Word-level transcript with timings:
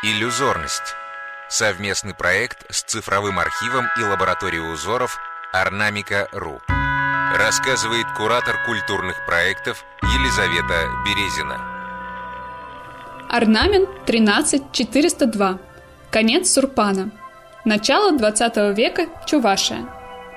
Иллюзорность. 0.00 0.94
Совместный 1.48 2.14
проект 2.14 2.72
с 2.72 2.82
цифровым 2.82 3.40
архивом 3.40 3.86
и 3.98 4.04
лабораторией 4.04 4.72
узоров 4.72 5.18
Орнамика.ру. 5.52 6.60
Рассказывает 7.36 8.06
куратор 8.16 8.54
культурных 8.64 9.16
проектов 9.26 9.84
Елизавета 10.02 10.86
Березина. 11.04 11.60
Орнамент 13.28 13.88
13402. 14.06 15.58
Конец 16.12 16.52
Сурпана. 16.52 17.10
Начало 17.64 18.16
20 18.16 18.78
века 18.78 19.08
Чувашия. 19.26 19.84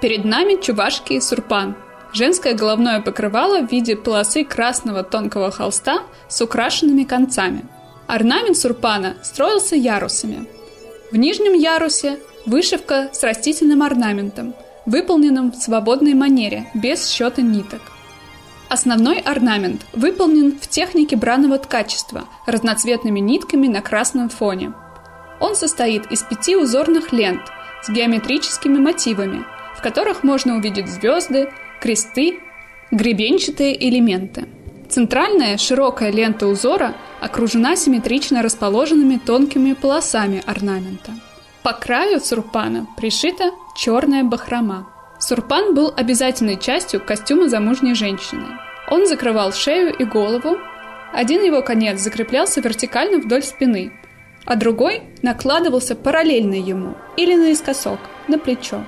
Перед 0.00 0.24
нами 0.24 0.62
чувашский 0.62 1.20
сурпан. 1.20 1.74
Женское 2.12 2.54
головное 2.54 3.00
покрывало 3.00 3.66
в 3.66 3.72
виде 3.72 3.96
полосы 3.96 4.44
красного 4.44 5.02
тонкого 5.02 5.50
холста 5.50 6.04
с 6.28 6.40
украшенными 6.40 7.02
концами. 7.02 7.64
Орнамент 8.08 8.56
сурпана 8.56 9.18
строился 9.22 9.76
ярусами. 9.76 10.46
В 11.12 11.16
нижнем 11.16 11.52
ярусе 11.52 12.18
вышивка 12.46 13.10
с 13.12 13.22
растительным 13.22 13.82
орнаментом, 13.82 14.54
выполненным 14.86 15.52
в 15.52 15.56
свободной 15.56 16.14
манере, 16.14 16.70
без 16.72 17.06
счета 17.06 17.42
ниток. 17.42 17.82
Основной 18.70 19.18
орнамент 19.18 19.82
выполнен 19.92 20.58
в 20.58 20.68
технике 20.68 21.16
бранного 21.16 21.58
ткачества 21.58 22.24
разноцветными 22.46 23.20
нитками 23.20 23.66
на 23.66 23.82
красном 23.82 24.30
фоне. 24.30 24.72
Он 25.38 25.54
состоит 25.54 26.10
из 26.10 26.22
пяти 26.22 26.56
узорных 26.56 27.12
лент 27.12 27.42
с 27.82 27.90
геометрическими 27.90 28.78
мотивами, 28.78 29.44
в 29.76 29.82
которых 29.82 30.24
можно 30.24 30.56
увидеть 30.56 30.88
звезды, 30.88 31.50
кресты, 31.78 32.40
гребенчатые 32.90 33.86
элементы. 33.86 34.48
Центральная 34.88 35.58
широкая 35.58 36.10
лента 36.10 36.46
узора 36.46 36.94
окружена 37.20 37.76
симметрично 37.76 38.42
расположенными 38.42 39.16
тонкими 39.16 39.72
полосами 39.72 40.42
орнамента. 40.46 41.12
По 41.62 41.72
краю 41.72 42.20
сурпана 42.20 42.86
пришита 42.96 43.50
черная 43.76 44.24
бахрома. 44.24 44.88
Сурпан 45.18 45.74
был 45.74 45.92
обязательной 45.96 46.58
частью 46.58 47.04
костюма 47.04 47.48
замужней 47.48 47.94
женщины. 47.94 48.46
Он 48.90 49.06
закрывал 49.06 49.52
шею 49.52 49.94
и 49.94 50.04
голову, 50.04 50.56
один 51.12 51.42
его 51.42 51.62
конец 51.62 52.00
закреплялся 52.00 52.60
вертикально 52.60 53.18
вдоль 53.18 53.42
спины, 53.42 53.92
а 54.44 54.56
другой 54.56 55.02
накладывался 55.22 55.96
параллельно 55.96 56.54
ему 56.54 56.94
или 57.16 57.34
наискосок, 57.34 57.98
на 58.28 58.38
плечо. 58.38 58.84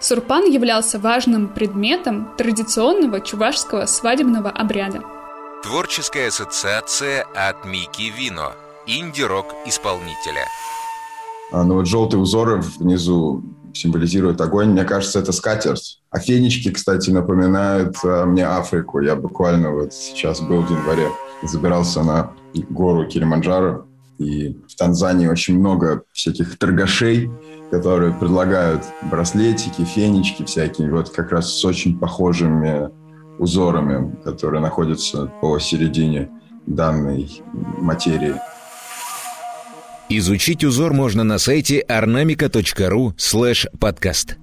Сурпан 0.00 0.44
являлся 0.46 0.98
важным 0.98 1.48
предметом 1.48 2.32
традиционного 2.36 3.20
чувашского 3.20 3.86
свадебного 3.86 4.50
обряда. 4.50 5.02
Творческая 5.62 6.26
ассоциация 6.26 7.24
от 7.36 7.64
Мики 7.64 8.10
Вино, 8.10 8.50
инди-рок 8.88 9.46
исполнителя. 9.64 10.48
А, 11.52 11.62
ну 11.62 11.74
вот 11.76 11.86
желтые 11.86 12.20
узоры 12.20 12.60
внизу 12.80 13.44
символизируют 13.72 14.40
огонь. 14.40 14.70
Мне 14.70 14.82
кажется, 14.82 15.20
это 15.20 15.30
скатерть. 15.30 16.00
А 16.10 16.18
фенечки, 16.18 16.72
кстати, 16.72 17.10
напоминают 17.10 17.96
а, 18.02 18.26
мне 18.26 18.44
Африку. 18.44 18.98
Я 18.98 19.14
буквально 19.14 19.70
вот 19.70 19.94
сейчас 19.94 20.40
был 20.40 20.62
в 20.62 20.70
январе, 20.70 21.08
забирался 21.44 22.02
на 22.02 22.32
гору 22.68 23.06
Килиманджаро, 23.06 23.86
и 24.18 24.58
в 24.68 24.74
Танзании 24.74 25.28
очень 25.28 25.60
много 25.60 26.02
всяких 26.12 26.58
торгашей, 26.58 27.30
которые 27.70 28.12
предлагают 28.12 28.82
браслетики, 29.02 29.84
фенечки 29.84 30.42
всякие, 30.42 30.90
вот 30.90 31.10
как 31.10 31.30
раз 31.30 31.52
с 31.52 31.64
очень 31.64 31.96
похожими 31.96 32.90
узорами, 33.38 34.16
которые 34.22 34.60
находятся 34.60 35.26
по 35.40 35.58
середине 35.58 36.30
данной 36.66 37.42
материи. 37.78 38.34
Изучить 40.08 40.62
узор 40.62 40.92
можно 40.92 41.24
на 41.24 41.38
сайте 41.38 41.84
ornamica.ru 41.88 43.14
слэш 43.16 43.66
подкаст. 43.80 44.36